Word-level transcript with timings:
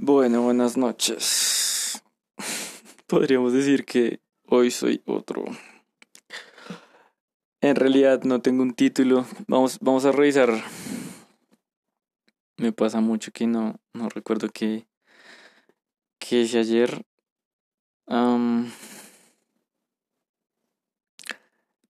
Bueno, 0.00 0.42
buenas 0.42 0.76
noches. 0.76 2.04
Podríamos 3.08 3.52
decir 3.52 3.84
que 3.84 4.20
hoy 4.46 4.70
soy 4.70 5.02
otro. 5.06 5.44
En 7.60 7.74
realidad 7.74 8.22
no 8.22 8.40
tengo 8.40 8.62
un 8.62 8.74
título. 8.74 9.26
Vamos, 9.48 9.80
vamos 9.80 10.04
a 10.04 10.12
revisar. 10.12 10.50
Me 12.58 12.72
pasa 12.72 13.00
mucho 13.00 13.32
que 13.32 13.48
no, 13.48 13.80
no 13.92 14.08
recuerdo 14.08 14.48
qué, 14.50 14.86
qué 16.20 16.42
hice 16.42 16.60
ayer. 16.60 17.04
no, 18.06 18.70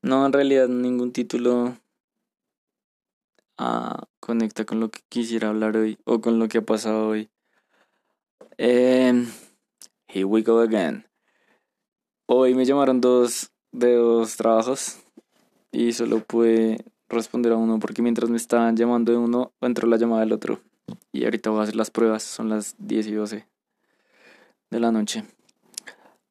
en 0.03 0.33
realidad 0.33 0.69
ningún 0.69 1.13
título 1.13 1.77
ah, 3.59 4.07
conecta 4.19 4.65
con 4.65 4.81
lo 4.81 4.91
que 4.91 5.01
quisiera 5.11 5.49
hablar 5.51 5.77
hoy 5.77 5.99
o 6.07 6.23
con 6.23 6.39
lo 6.39 6.49
que 6.49 6.57
ha 6.57 6.63
pasado 6.63 7.07
hoy. 7.07 7.29
Eh, 8.61 9.25
here 10.09 10.25
we 10.25 10.43
go 10.43 10.59
again. 10.59 11.07
Hoy 12.27 12.55
me 12.55 12.65
llamaron 12.65 13.01
dos 13.01 13.53
de 13.71 13.95
dos 13.95 14.37
trabajos 14.37 14.99
y 15.71 15.93
solo 15.93 16.25
pude 16.25 16.85
responder 17.09 17.53
a 17.53 17.57
uno 17.57 17.79
porque 17.79 18.03
mientras 18.03 18.29
me 18.31 18.37
estaban 18.37 18.77
llamando 18.77 19.13
de 19.13 19.19
uno 19.19 19.53
entró 19.61 19.87
la 19.87 19.97
llamada 19.97 20.23
del 20.23 20.33
otro. 20.33 20.61
Y 21.13 21.25
ahorita 21.25 21.51
voy 21.51 21.61
a 21.61 21.63
hacer 21.63 21.77
las 21.77 21.93
pruebas, 21.93 22.25
son 22.25 22.49
las 22.49 22.75
10 22.79 23.07
y 23.07 23.13
12 23.13 23.47
de 24.71 24.81
la 24.81 24.91
noche. 24.91 25.25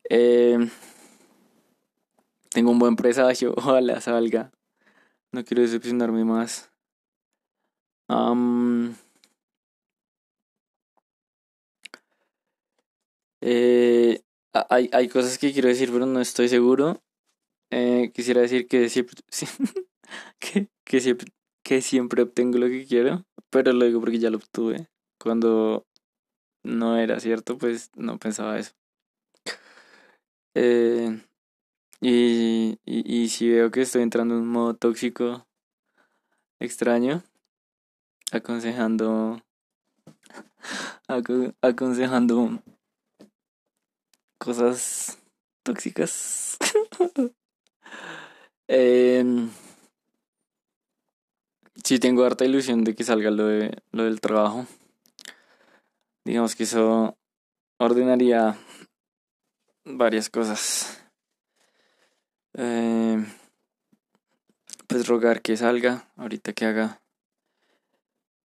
Eh, 0.09 0.69
tengo 2.49 2.71
un 2.71 2.79
buen 2.79 2.97
presagio, 2.97 3.53
ojalá 3.57 4.01
salga. 4.01 4.51
No 5.31 5.45
quiero 5.45 5.61
decepcionarme 5.61 6.25
más. 6.25 6.69
Eh, 13.49 14.23
hay, 14.69 14.89
hay 14.91 15.07
cosas 15.07 15.37
que 15.37 15.53
quiero 15.53 15.69
decir, 15.69 15.89
pero 15.89 16.05
no 16.05 16.19
estoy 16.19 16.49
seguro. 16.49 17.01
Eh, 17.71 18.11
quisiera 18.13 18.41
decir 18.41 18.67
que 18.67 18.89
siempre, 18.89 19.15
que, 20.39 20.67
que, 21.63 21.81
siempre, 21.81 22.23
obtengo 22.23 22.57
lo 22.57 22.67
que 22.67 22.85
quiero, 22.85 23.25
pero 23.49 23.71
lo 23.71 23.85
digo 23.85 24.01
porque 24.01 24.19
ya 24.19 24.29
lo 24.29 24.37
obtuve. 24.37 24.89
Cuando 25.17 25.87
no 26.63 26.97
era 26.97 27.21
cierto, 27.21 27.57
pues 27.57 27.89
no 27.95 28.19
pensaba 28.19 28.59
eso. 28.59 28.73
Eh, 30.53 31.21
y, 32.01 32.79
y 32.83 33.29
si 33.29 33.49
veo 33.49 33.71
que 33.71 33.81
estoy 33.81 34.01
entrando 34.01 34.35
en 34.35 34.41
un 34.41 34.49
modo 34.49 34.75
tóxico 34.75 35.47
extraño, 36.59 37.23
aconsejando 38.33 39.41
aconsejando 41.61 42.61
cosas 44.47 45.17
tóxicas. 45.61 46.57
eh, 48.69 49.25
sí 51.83 51.99
tengo 51.99 52.23
harta 52.23 52.45
ilusión 52.45 52.85
de 52.85 52.95
que 52.95 53.03
salga 53.03 53.29
lo, 53.29 53.45
de, 53.45 53.83
lo 53.91 54.05
del 54.05 54.21
trabajo. 54.21 54.65
Digamos 56.23 56.55
que 56.55 56.63
eso 56.63 57.17
ordenaría 57.77 58.57
varias 59.83 60.29
cosas. 60.29 61.03
Eh, 62.53 63.21
pues 64.87 65.09
rogar 65.09 65.41
que 65.41 65.57
salga, 65.57 66.07
ahorita 66.15 66.53
que 66.53 66.65
haga 66.65 67.01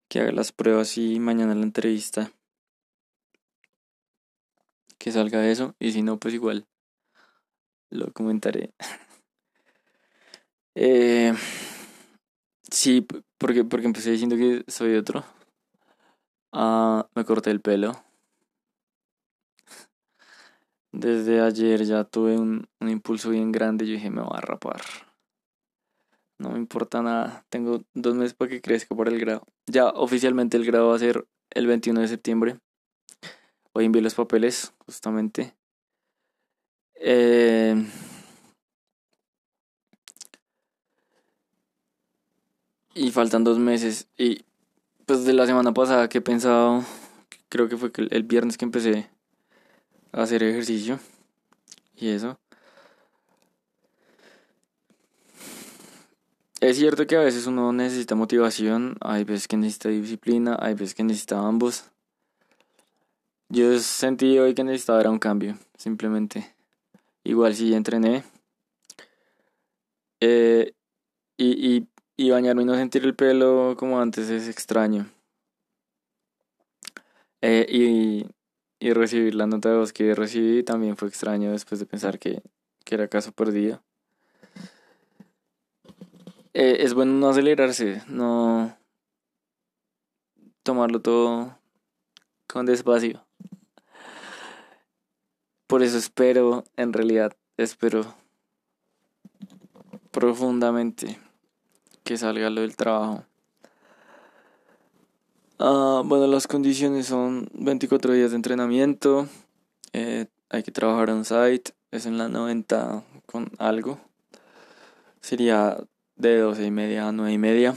que 0.08 0.19
haga 0.19 0.33
las 0.33 0.50
pruebas 0.50 0.98
y 0.98 1.20
mañana 1.20 1.55
la 1.55 1.62
entrevista 1.62 2.33
que 5.03 5.11
salga 5.11 5.50
eso 5.50 5.75
y 5.81 5.91
si 5.91 6.03
no 6.03 6.17
pues 6.20 6.33
igual 6.33 6.64
lo 7.91 8.12
comentaré. 8.12 8.72
Eh, 10.74 11.35
sí 12.70 13.07
porque 13.36 13.62
porque 13.62 13.85
empecé 13.85 14.11
diciendo 14.11 14.36
que 14.36 14.64
soy 14.68 14.96
otro. 14.96 15.23
Ah, 16.51 17.07
me 17.14 17.27
corté 17.27 17.51
el 17.51 17.61
pelo. 17.61 17.92
Desde 20.92 21.42
ayer 21.42 21.85
ya 21.85 22.05
tuve 22.05 22.39
un, 22.39 22.67
un 22.80 22.89
impulso 22.89 23.29
bien 23.29 23.52
grande 23.52 23.86
yo 23.86 23.92
dije 23.92 24.08
me 24.08 24.23
voy 24.23 24.39
a 24.39 24.41
rapar 24.41 24.80
no 26.39 26.52
me 26.52 26.58
importa 26.58 27.02
nada 27.02 27.45
tengo 27.51 27.83
dos 27.92 28.14
meses 28.14 28.33
para 28.33 28.51
que 28.51 28.62
crezca 28.62 28.95
por 28.95 29.08
el 29.08 29.20
grado. 29.20 29.46
Ya 29.67 29.89
oficialmente 29.89 30.57
el 30.57 30.64
grado 30.64 30.89
va 30.89 30.96
a 30.96 30.98
ser 30.98 31.27
el 31.51 31.67
21 31.67 32.01
de 32.01 32.08
septiembre 32.08 32.58
Hoy 33.72 33.86
envié 33.86 34.02
los 34.02 34.14
papeles, 34.14 34.72
justamente. 34.86 35.55
Eh, 36.94 37.74
y 42.94 43.11
faltan 43.11 43.44
dos 43.44 43.58
meses. 43.58 44.08
Y 44.16 44.44
pues 45.06 45.24
de 45.24 45.32
la 45.32 45.46
semana 45.46 45.72
pasada 45.72 46.08
que 46.08 46.18
he 46.18 46.22
pensado, 46.22 46.84
creo 47.48 47.68
que 47.68 47.77
fue 47.77 47.90
el 48.11 48.22
viernes 48.24 48.58
que 48.58 48.64
empecé 48.64 49.11
a 50.12 50.22
hacer 50.22 50.42
ejercicio. 50.42 51.00
Y 51.96 52.08
eso. 52.08 52.38
Es 56.61 56.77
cierto 56.77 57.06
que 57.08 57.16
a 57.16 57.20
veces 57.20 57.48
uno 57.48 57.72
necesita 57.72 58.14
motivación, 58.14 58.96
hay 59.00 59.24
veces 59.24 59.48
que 59.48 59.56
necesita 59.56 59.88
disciplina, 59.88 60.56
hay 60.61 60.74
veces 60.74 60.94
que 60.94 61.02
necesita 61.02 61.40
ambos. 61.40 61.86
Yo 63.55 63.79
sentí 63.80 64.39
hoy 64.39 64.55
que 64.55 64.64
necesitaba 64.64 65.01
era 65.01 65.11
un 65.11 65.18
cambio, 65.18 65.58
simplemente. 65.77 66.55
Igual 67.23 67.55
si 67.55 67.74
entrené. 67.74 68.24
Eh, 70.20 70.73
y, 71.36 71.86
bañarme 72.30 72.62
y 72.62 72.64
no 72.64 72.74
sentir 72.77 73.05
el 73.05 73.14
pelo 73.14 73.77
como 73.77 74.01
antes 74.01 74.30
es 74.30 74.48
extraño. 74.48 75.07
Eh, 77.42 77.67
y, 77.68 78.24
y 78.80 78.95
recibir 78.95 79.35
la 79.35 79.46
nota 79.46 79.68
de 79.68 79.77
voz 79.77 79.92
que 79.92 80.14
recibí 80.14 80.62
también 80.62 80.96
fue 80.96 81.08
extraño 81.08 81.52
después 81.52 81.79
de 81.79 81.85
pensar 81.85 82.18
que, 82.18 82.41
que 82.86 82.95
era 82.95 83.08
caso 83.08 83.33
perdido. 83.33 83.83
Eh, 86.55 86.79
es 86.80 86.95
bueno 86.95 87.12
no 87.12 87.29
acelerarse, 87.29 88.02
no 88.08 88.74
tomarlo 90.62 91.02
todo 91.02 91.58
con 92.46 92.64
despacio. 92.64 93.23
Por 95.72 95.83
eso 95.83 95.96
espero, 95.96 96.64
en 96.77 96.92
realidad, 96.92 97.34
espero 97.56 98.14
profundamente 100.10 101.18
que 102.05 102.18
salga 102.18 102.50
lo 102.50 102.60
del 102.60 102.77
trabajo. 102.77 103.24
Uh, 105.58 106.02
bueno, 106.05 106.27
las 106.27 106.46
condiciones 106.46 107.06
son 107.06 107.48
24 107.55 108.12
días 108.12 108.32
de 108.32 108.36
entrenamiento, 108.36 109.27
eh, 109.94 110.27
hay 110.50 110.62
que 110.62 110.72
trabajar 110.72 111.08
on 111.08 111.24
site, 111.24 111.72
es 111.90 112.05
en 112.05 112.18
la 112.18 112.28
90 112.28 113.02
con 113.24 113.50
algo, 113.56 113.98
sería 115.22 115.78
de 116.16 116.36
12 116.36 116.66
y 116.66 116.70
media 116.70 117.08
a 117.08 117.12
9 117.12 117.32
y 117.32 117.38
media. 117.38 117.74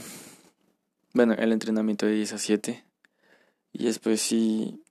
Bueno, 1.14 1.32
el 1.32 1.50
entrenamiento 1.50 2.04
de 2.04 2.12
10 2.12 2.34
a 2.34 2.38
7. 2.38 2.84
Y 3.72 3.84
después 3.84 4.20
sí 4.20 4.82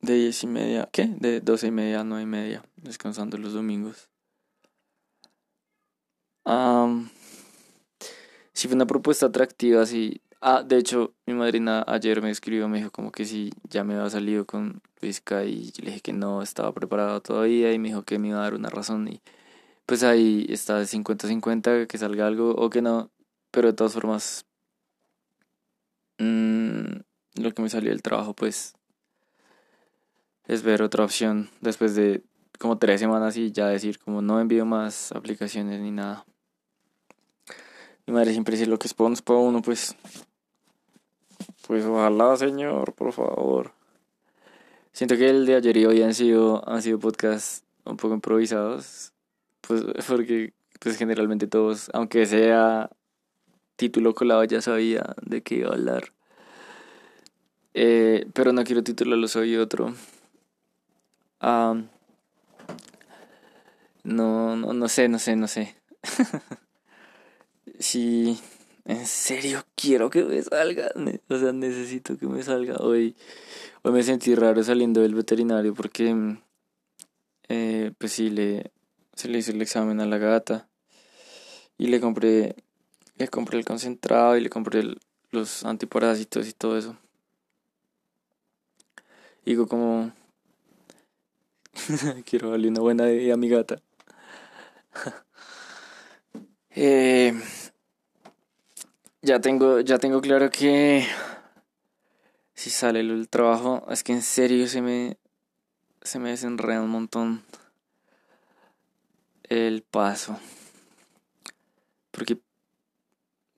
de 0.00 0.14
diez 0.14 0.42
y 0.42 0.46
media, 0.46 0.88
¿qué? 0.92 1.06
De 1.06 1.40
doce 1.40 1.68
y 1.68 1.70
media 1.70 2.00
a 2.00 2.04
nueve 2.04 2.22
y 2.24 2.26
media, 2.26 2.64
descansando 2.76 3.38
los 3.38 3.52
domingos. 3.52 4.08
Um, 6.44 7.08
sí 8.52 8.68
fue 8.68 8.76
una 8.76 8.86
propuesta 8.86 9.26
atractiva, 9.26 9.84
sí. 9.86 10.20
Ah, 10.40 10.62
de 10.62 10.78
hecho, 10.78 11.14
mi 11.26 11.34
madrina 11.34 11.84
ayer 11.86 12.22
me 12.22 12.30
escribió, 12.30 12.68
me 12.68 12.78
dijo 12.78 12.90
como 12.90 13.10
que 13.10 13.24
sí, 13.24 13.50
ya 13.68 13.84
me 13.84 13.94
había 13.96 14.10
salido 14.10 14.46
con 14.46 14.80
Luisca 15.00 15.44
y 15.44 15.72
le 15.78 15.86
dije 15.86 16.00
que 16.00 16.12
no 16.12 16.42
estaba 16.42 16.72
preparado 16.72 17.20
todavía 17.22 17.72
y 17.72 17.78
me 17.78 17.88
dijo 17.88 18.04
que 18.04 18.18
me 18.18 18.28
iba 18.28 18.38
a 18.38 18.42
dar 18.42 18.54
una 18.54 18.68
razón 18.70 19.08
y 19.08 19.20
pues 19.86 20.02
ahí 20.04 20.46
está 20.50 20.78
de 20.78 20.86
50-50, 20.86 21.86
que 21.88 21.98
salga 21.98 22.26
algo 22.26 22.50
o 22.52 22.70
que 22.70 22.82
no, 22.82 23.10
pero 23.52 23.68
de 23.68 23.74
todas 23.74 23.94
formas, 23.94 24.46
mmm, 26.18 27.00
lo 27.34 27.52
que 27.52 27.62
me 27.62 27.68
salió 27.70 27.90
del 27.90 28.02
trabajo 28.02 28.34
pues 28.34 28.75
es 30.48 30.62
ver 30.62 30.82
otra 30.82 31.04
opción 31.04 31.50
después 31.60 31.94
de 31.94 32.22
como 32.58 32.78
tres 32.78 33.00
semanas 33.00 33.36
y 33.36 33.52
ya 33.52 33.68
decir 33.68 33.98
como 33.98 34.22
no 34.22 34.40
envío 34.40 34.64
más 34.64 35.12
aplicaciones 35.12 35.80
ni 35.80 35.90
nada. 35.90 36.24
Mi 38.06 38.14
madre 38.14 38.32
siempre 38.32 38.56
dice 38.56 38.66
lo 38.68 38.78
que 38.78 38.86
es 38.86 38.94
para 38.94 39.38
uno, 39.40 39.62
pues. 39.62 39.96
Pues 41.66 41.84
ojalá, 41.84 42.36
señor, 42.36 42.94
por 42.94 43.12
favor. 43.12 43.72
Siento 44.92 45.16
que 45.16 45.28
el 45.28 45.44
de 45.44 45.56
ayer 45.56 45.76
y 45.76 45.86
hoy 45.86 46.02
han 46.02 46.14
sido, 46.14 46.66
han 46.68 46.80
sido 46.82 47.00
podcasts 47.00 47.64
un 47.84 47.96
poco 47.96 48.14
improvisados. 48.14 49.12
Pues 49.60 49.82
porque 50.06 50.54
pues 50.78 50.96
generalmente 50.96 51.48
todos, 51.48 51.90
aunque 51.92 52.26
sea 52.26 52.90
título 53.74 54.14
colado, 54.14 54.44
ya 54.44 54.62
sabía 54.62 55.14
de 55.22 55.42
qué 55.42 55.56
iba 55.56 55.70
a 55.70 55.74
hablar. 55.74 56.12
Eh, 57.74 58.26
pero 58.32 58.52
no 58.52 58.64
quiero 58.64 58.82
titularlo 58.82 59.28
Soy 59.28 59.56
otro. 59.56 59.92
No, 64.04 64.56
no, 64.56 64.72
no 64.72 64.88
sé, 64.88 65.08
no 65.08 65.18
sé, 65.18 65.36
no 65.36 65.46
sé. 65.46 65.76
si 67.78 68.38
en 68.84 69.06
serio 69.06 69.64
quiero 69.76 70.10
que 70.10 70.24
me 70.24 70.42
salga, 70.42 70.90
o 71.28 71.38
sea, 71.38 71.52
necesito 71.52 72.18
que 72.18 72.26
me 72.26 72.42
salga. 72.42 72.76
Hoy, 72.78 73.14
hoy 73.82 73.92
me 73.92 74.02
sentí 74.02 74.34
raro 74.34 74.62
saliendo 74.64 75.02
del 75.02 75.14
veterinario 75.14 75.72
porque, 75.74 76.36
eh, 77.48 77.92
pues 77.98 78.12
sí, 78.12 78.30
le, 78.30 78.72
se 79.14 79.28
le 79.28 79.38
hizo 79.38 79.52
el 79.52 79.62
examen 79.62 80.00
a 80.00 80.06
la 80.06 80.18
gata 80.18 80.68
y 81.78 81.86
le 81.88 82.00
compré, 82.00 82.56
le 83.18 83.28
compré 83.28 83.58
el 83.58 83.64
concentrado 83.64 84.36
y 84.36 84.40
le 84.40 84.50
compré 84.50 84.82
los 85.30 85.64
antiparásitos 85.64 86.48
y 86.48 86.52
todo 86.52 86.76
eso. 86.76 86.96
Digo 89.44 89.68
como... 89.68 90.12
Quiero 92.24 92.50
darle 92.50 92.68
una 92.68 92.80
buena 92.80 93.10
idea 93.10 93.34
a 93.34 93.36
mi 93.36 93.48
gata. 93.48 93.80
eh, 96.70 97.34
ya 99.22 99.40
tengo, 99.40 99.80
ya 99.80 99.98
tengo 99.98 100.20
claro 100.20 100.50
que 100.50 101.06
si 102.54 102.70
sale 102.70 103.00
el 103.00 103.28
trabajo, 103.28 103.86
es 103.90 104.02
que 104.02 104.12
en 104.12 104.22
serio 104.22 104.66
se 104.66 104.80
me, 104.82 105.18
se 106.02 106.18
me 106.18 106.30
desenreda 106.30 106.82
un 106.82 106.90
montón 106.90 107.42
el 109.44 109.82
paso. 109.82 110.38
Porque 112.10 112.38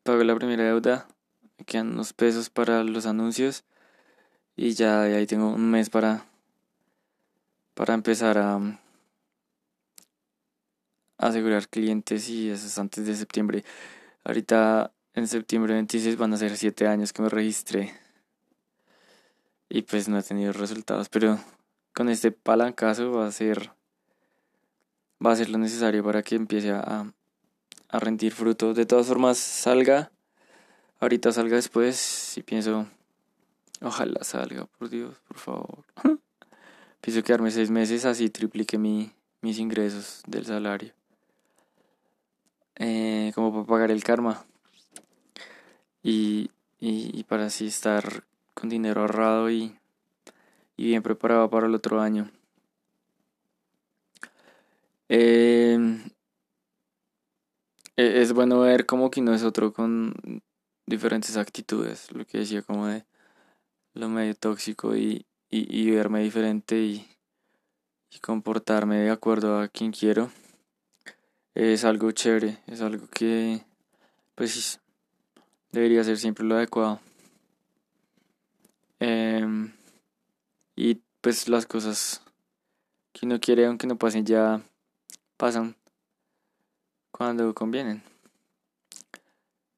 pago 0.03 0.25
la 0.25 0.35
primera 0.35 0.65
deuda, 0.65 1.06
quedan 1.67 1.93
unos 1.93 2.12
pesos 2.12 2.50
para 2.50 2.82
los 2.82 3.06
anuncios 3.06 3.65
y 4.56 4.73
ya 4.73 5.03
ahí 5.03 5.26
tengo 5.26 5.50
un 5.50 5.70
mes 5.70 5.91
para 5.91 6.27
para 7.78 7.94
empezar 7.94 8.38
a, 8.38 8.58
asegurar 11.16 11.69
clientes 11.69 12.28
y 12.28 12.50
eso 12.50 12.66
es 12.66 12.76
antes 12.76 13.06
de 13.06 13.14
septiembre. 13.14 13.64
Ahorita 14.25 14.92
en 15.14 15.28
septiembre 15.28 15.75
26 15.75 16.16
van 16.16 16.34
a 16.34 16.36
ser 16.36 16.56
7 16.56 16.88
años 16.88 17.12
que 17.12 17.22
me 17.22 17.28
registré 17.28 17.94
y 19.69 19.82
pues 19.82 20.08
no 20.08 20.19
he 20.19 20.25
tenido 20.25 20.52
resultados, 20.52 21.08
pero 21.08 21.38
con 21.94 22.08
este 22.08 22.32
palancazo 22.32 23.12
va 23.12 23.28
a 23.28 23.32
ser 23.32 23.70
va 25.24 25.31
a 25.31 25.36
ser 25.36 25.48
lo 25.48 25.58
necesario 25.58 26.02
para 26.02 26.24
que 26.24 26.34
empiece 26.34 26.72
a, 26.72 27.12
a 27.90 27.98
rendir 28.00 28.32
fruto. 28.32 28.74
De 28.74 28.86
todas 28.86 29.06
formas, 29.06 29.38
salga, 29.38 30.10
ahorita 30.98 31.31
salga 31.31 31.54
después 31.54 32.36
y 32.38 32.42
pienso 32.42 32.88
Ojalá 33.81 34.24
salga, 34.24 34.66
por 34.66 34.90
Dios, 34.90 35.16
por 35.28 35.38
favor. 35.38 35.84
Pienso 37.00 37.22
quedarme 37.22 37.50
seis 37.50 37.70
meses, 37.70 38.04
así 38.04 38.28
triplique 38.28 38.78
mi, 38.78 39.12
mis 39.40 39.58
ingresos 39.58 40.22
del 40.26 40.44
salario. 40.44 40.92
Eh, 42.76 43.32
como 43.34 43.52
para 43.52 43.66
pagar 43.66 43.90
el 43.90 44.04
karma. 44.04 44.44
Y, 46.02 46.50
y, 46.80 47.24
para 47.24 47.46
así 47.46 47.66
estar 47.66 48.24
con 48.54 48.68
dinero 48.68 49.02
ahorrado 49.02 49.50
y, 49.50 49.76
bien 50.76 51.02
preparado 51.02 51.50
para 51.50 51.66
el 51.66 51.74
otro 51.74 52.00
año. 52.00 52.30
Em, 55.08 56.02
e, 57.96 58.22
es 58.22 58.32
bueno 58.32 58.60
ver 58.60 58.86
como 58.86 59.10
que 59.10 59.20
no 59.20 59.34
es 59.34 59.42
otro 59.42 59.72
con 59.72 60.14
diferentes 60.86 61.36
actitudes, 61.36 62.12
lo 62.12 62.24
que 62.26 62.38
decía 62.38 62.62
como 62.62 62.86
de 62.86 63.04
lo 63.94 64.08
medio 64.08 64.34
tóxico 64.34 64.96
y, 64.96 65.26
y, 65.50 65.90
verme 65.90 66.22
diferente 66.22 66.78
y, 66.78 67.06
y 68.10 68.18
comportarme 68.20 68.98
de 68.98 69.10
acuerdo 69.10 69.58
a 69.60 69.68
quien 69.68 69.92
quiero 69.92 70.30
es 71.58 71.84
algo 71.84 72.12
chévere, 72.12 72.58
es 72.68 72.80
algo 72.82 73.08
que 73.08 73.64
pues 74.36 74.80
debería 75.72 76.04
ser 76.04 76.16
siempre 76.16 76.44
lo 76.44 76.54
adecuado. 76.54 77.00
Em, 79.00 79.72
y 80.76 81.00
pues 81.20 81.48
las 81.48 81.66
cosas 81.66 82.22
que 83.12 83.26
uno 83.26 83.40
quiere 83.40 83.66
aunque 83.66 83.88
no 83.88 83.98
pasen 83.98 84.24
ya 84.24 84.62
pasan 85.36 85.74
cuando 87.10 87.52
convienen. 87.54 88.02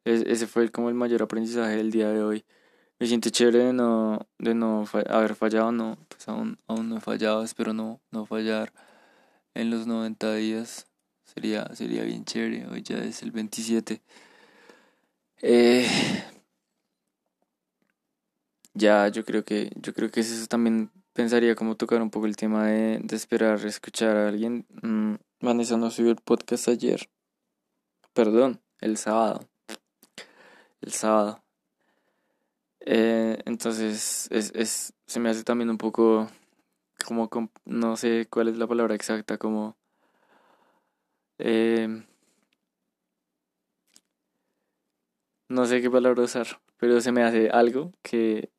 ese 0.04 0.46
fue 0.46 0.70
como 0.70 0.90
el 0.90 0.94
mayor 0.94 1.22
aprendizaje 1.22 1.76
del 1.76 1.90
día 1.90 2.10
de 2.10 2.22
hoy. 2.22 2.44
Me 3.00 3.06
siento 3.06 3.30
chévere 3.30 3.64
de 3.64 3.72
no, 3.72 4.28
de 4.38 4.54
no 4.54 4.84
haber 5.08 5.34
fallado, 5.34 5.72
no, 5.72 5.96
pues 6.08 6.28
aún, 6.28 6.58
aún 6.66 6.90
no 6.90 6.98
he 6.98 7.00
fallado, 7.00 7.42
espero 7.42 7.72
no, 7.72 7.98
no 8.10 8.26
fallar 8.26 8.74
en 9.54 9.70
los 9.70 9.86
90 9.86 10.34
días. 10.34 10.86
Sería, 11.24 11.74
sería 11.74 12.02
bien 12.02 12.26
chévere, 12.26 12.66
hoy 12.66 12.82
ya 12.82 12.98
es 12.98 13.22
el 13.22 13.30
27. 13.30 14.02
Eh, 15.40 15.88
ya, 18.74 19.08
yo 19.08 19.24
creo 19.24 19.46
que, 19.46 19.70
yo 19.76 19.94
creo 19.94 20.10
que 20.10 20.20
eso 20.20 20.46
también 20.46 20.90
pensaría 21.14 21.54
como 21.54 21.76
tocar 21.76 22.02
un 22.02 22.10
poco 22.10 22.26
el 22.26 22.36
tema 22.36 22.66
de, 22.66 23.00
de 23.02 23.16
esperar 23.16 23.64
escuchar 23.64 24.14
a 24.14 24.28
alguien. 24.28 24.66
Mm, 24.82 25.14
Vanessa 25.40 25.78
no 25.78 25.90
subió 25.90 26.10
el 26.10 26.16
podcast 26.16 26.68
ayer. 26.68 27.08
Perdón, 28.12 28.60
el 28.80 28.98
sábado. 28.98 29.48
El 30.82 30.92
sábado. 30.92 31.42
Eh, 32.80 33.38
entonces 33.44 34.28
es, 34.30 34.52
es, 34.54 34.94
se 35.06 35.20
me 35.20 35.28
hace 35.28 35.44
también 35.44 35.70
un 35.70 35.78
poco 35.78 36.28
como, 37.04 37.28
no 37.64 37.96
sé 37.96 38.26
cuál 38.30 38.48
es 38.48 38.56
la 38.56 38.66
palabra 38.66 38.94
exacta, 38.94 39.38
como... 39.38 39.76
Eh, 41.38 42.04
no 45.48 45.66
sé 45.66 45.80
qué 45.80 45.90
palabra 45.90 46.22
usar, 46.22 46.60
pero 46.76 47.00
se 47.00 47.12
me 47.12 47.22
hace 47.22 47.50
algo 47.50 47.92
que 48.02 48.50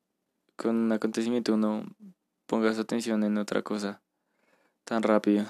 con 0.56 0.76
un 0.76 0.92
acontecimiento 0.92 1.54
uno 1.54 1.84
ponga 2.46 2.74
su 2.74 2.80
atención 2.82 3.24
en 3.24 3.38
otra 3.38 3.62
cosa 3.62 4.02
tan 4.84 5.02
rápido. 5.02 5.46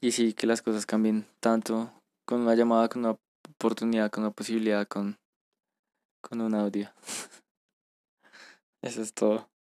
Y 0.00 0.12
sí, 0.12 0.32
que 0.32 0.46
las 0.46 0.62
cosas 0.62 0.86
cambien 0.86 1.26
tanto 1.40 1.92
con 2.24 2.42
una 2.42 2.54
llamada, 2.54 2.88
con 2.88 3.04
una 3.04 3.18
oportunidad, 3.50 4.10
con 4.10 4.24
una 4.24 4.32
posibilidad, 4.32 4.86
con 4.86 5.18
con 6.28 6.42
un 6.42 6.54
audio. 6.54 6.90
Eso 8.82 9.00
es 9.02 9.14
todo. 9.14 9.48